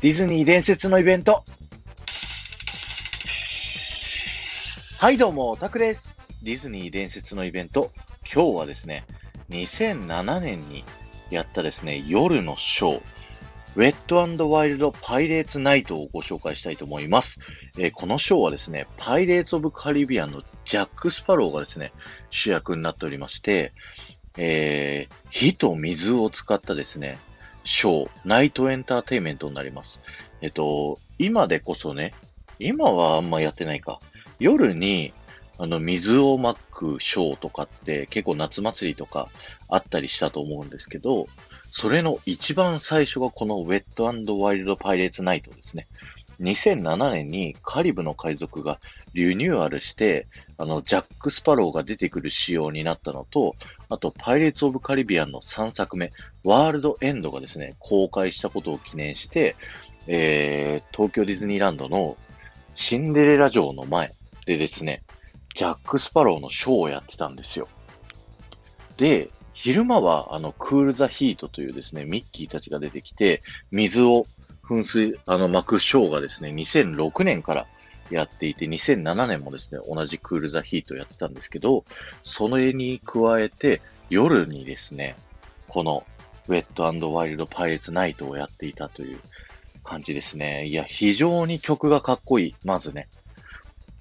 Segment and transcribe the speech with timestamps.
[0.00, 1.42] ディズニー伝説のイベント。
[4.96, 6.16] はい、どうも、タクです。
[6.40, 7.90] ディズニー伝説のイベント。
[8.32, 9.04] 今日はですね、
[9.50, 10.84] 2007年に
[11.30, 13.02] やったですね、夜のショー、
[13.74, 17.40] ウェットワイルドパイレーツナイトをご紹介したいと思います。
[17.76, 21.92] えー、このショーはですね、パイレーツ・オブ・カリビアンのジャック・スパローがですね、
[22.30, 23.72] 主役になっておりまして、
[24.36, 27.18] えー、火と水を使ったですね、
[27.68, 30.00] ショー、ナイトエンターテイメントになります。
[30.40, 32.14] えっと、今でこそね、
[32.58, 34.00] 今はあんまやってないか。
[34.40, 35.12] 夜に、
[35.58, 39.28] あの、水をまくショーとかって結構夏祭りとか
[39.68, 41.28] あったりしたと思うんですけど、
[41.70, 44.04] それの一番最初がこのウェット
[44.40, 45.88] ワイルドパイレーツナイトですね。
[46.40, 48.80] 2007年にカリブの海賊が
[49.14, 53.56] リニューアルして、あの、ジャック・スパローが出てくる仕様になったのと、
[53.88, 56.12] あと、パイレーツ・オブ・カリビアンの3作目、
[56.44, 59.56] ワールド・エンドがですね、公開したことを記念して、
[60.06, 62.16] えー、東京ディズニーランドの
[62.74, 64.14] シンデレラ城の前
[64.46, 65.02] でですね、
[65.54, 67.68] ジャック・スパローのショーをやってたんですよ。
[68.96, 73.42] で、昼間は、あの、クール・ザ・ヒートというですね、ミッキーたちが出てきて、
[73.72, 74.26] 水を
[74.68, 77.66] 噴水、あの、巻くショーがですね、2006年から
[78.10, 81.84] やっていて、2007年もですね、同じクール・ザ・ヒートをやってたんですけど、
[82.22, 83.80] それに加えて、
[84.10, 85.16] 夜にですね、
[85.68, 86.04] この、
[86.48, 89.20] ウェットワイルド・パイレーツ・ナイトをやっていたという
[89.84, 90.66] 感じですね。
[90.66, 92.54] いや、非常に曲がかっこいい。
[92.64, 93.08] まずね。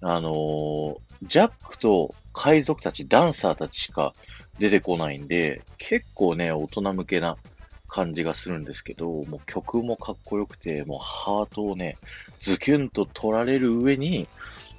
[0.00, 4.12] あのー、ジャックと海賊たち、ダンサーたちしか
[4.58, 7.36] 出てこないんで、結構ね、大人向けな
[7.92, 11.98] 感じがするんですけど、もう曲もかっこよくて、もうハートをね、
[12.40, 14.28] ズキュンと取られる上に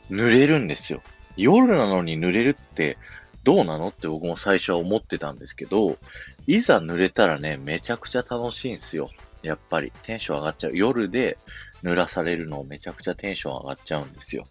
[0.09, 1.03] 濡れるんですよ。
[1.38, 2.97] 夜なのに濡れるって
[3.44, 5.97] どうなのって僕も最初は思ってたんですけど、
[6.47, 9.09] いざ濡れたらね、めちゃくちゃ楽しいんですよ。
[9.44, 10.72] やっぱりテンション上がっちゃう。
[10.75, 11.38] 夜で
[11.84, 14.46] 濡らされるのめちゃくちゃテンション上がっちゃうんですよ。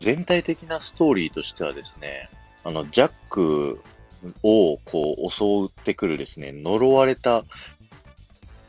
[0.00, 2.28] 全体的なストーリーとしてはですね、
[2.64, 3.80] あの、ジャック
[4.42, 7.44] をこう襲ってくるですね、呪われた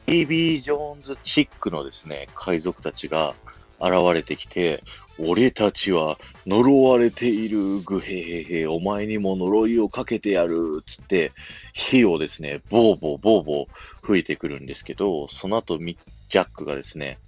[0.09, 3.35] ベイビー・ジョーンズチックのですね、海賊たちが
[3.79, 4.81] 現れてきて、
[5.19, 11.31] 俺たちは呪われている、ぐへへへ、お前にも呪いをかけてやる、つって、
[11.73, 13.67] 火をですね、ボーボーボーボー
[14.01, 17.19] 吹いてくるんですけど、その後ジャックがですね、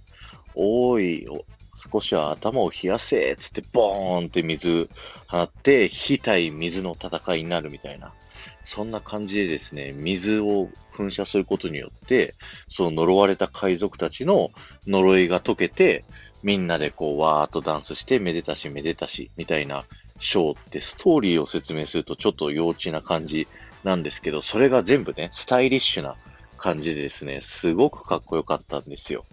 [0.56, 1.24] おい、
[1.92, 4.90] 少しは頭を冷やせつってボーンって水
[5.28, 8.12] 放って、火対水の戦いになるみたいな。
[8.64, 12.34] そんな感じでですね、水を噴射することによって、
[12.68, 14.50] その呪われた海賊たちの
[14.86, 16.04] 呪いが解けて、
[16.42, 19.84] みんなでこうわーっとダンスして、めでたしめでたし、みたいな
[20.18, 23.48] ショーってストーリーを説明するとちょっと幼稚な感じ
[23.84, 26.16] なんですけど、それが全部ね、スタイリッシュな
[26.56, 29.24] 感じでですね、すごくかっこよかったんですよ。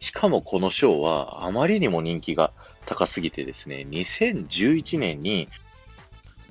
[0.00, 2.52] しかもこのショーはあまりにも人気が
[2.86, 5.48] 高すぎてですね、2011年に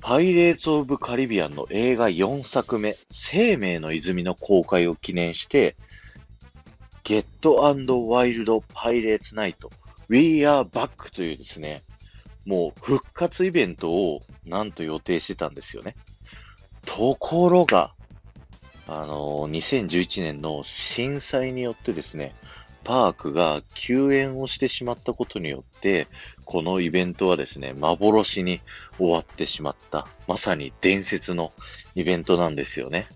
[0.00, 5.76] パイレーツ・オブ・カリビアンの映画4作目、生命の泉の公開を記念して、
[7.02, 9.70] ゲットワイルド・パイレーツ・ナイト、
[10.08, 11.82] We Are Back というですね、
[12.46, 15.96] もう復活イベントをなんと予定してたんですよね。
[16.86, 17.94] ところが、
[18.86, 22.34] あのー、2011年の震災によってですね、
[22.88, 26.08] パークが休園をしてしまったことによって、
[26.46, 28.62] このイベントはですね、幻に
[28.96, 31.52] 終わってしまった、まさに伝説の
[31.94, 33.06] イベントなんですよね。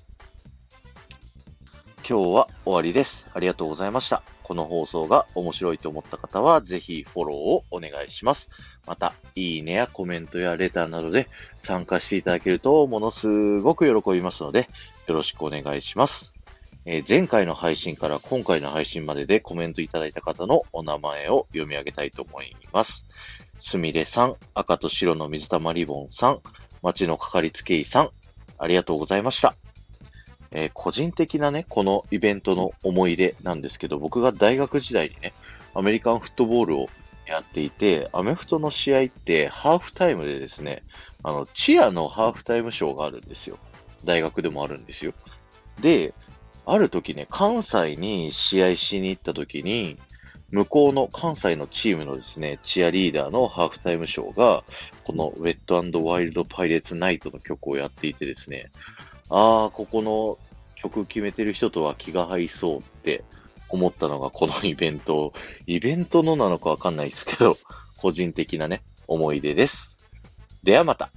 [2.07, 3.27] 今日は終わりです。
[3.33, 4.23] ありがとうございました。
[4.43, 8.51] この放送が面白いと思った方は、ぜひフォローをお願いします。
[8.87, 14.69] また、いいねやコメントやレターなどで参加していただけると、ものすごく喜びますので、
[15.07, 16.32] よろしくお願いします。
[16.85, 23.07] えー、前回の配信から今回の配信まででコメントいただいた方のお名前を読み上げたいと思います。
[23.61, 26.41] すみれさん、赤と白の水玉リボンさん、
[26.83, 28.11] 町のかかりつけ医さん、
[28.59, 29.55] ありがとうございました。
[30.51, 35.33] えー、個人的なね、このイベントの思い出なんですけど、僕が大学時代にね、
[35.75, 36.89] アメリカンフットボールを
[37.27, 40.83] やっていて、アメフトの試合ってハーフタイムでですね、
[41.23, 43.59] あの、チアのハーフタイムショーがあるんですよ。
[44.05, 45.15] 大学でもあるんですよ。
[45.81, 46.13] で、
[46.65, 49.99] ある時ね、関西に試合しに行った時に、
[50.51, 54.65] 向こうの関西のチームのですね、チアリーダーのハーフタイムショーが、
[55.05, 58.71] このウェットワイルドパイレーツナイトの曲をやっていてですね、
[59.31, 60.39] ああ、ここの
[60.75, 63.25] 曲決めてる人とは気が入りそうって
[63.71, 65.33] 思ったのがこのイベント、
[65.67, 67.57] イベントのなのかわかんないですけど、
[67.97, 69.99] 個人的なね、思い出です。
[70.63, 71.11] ではまた。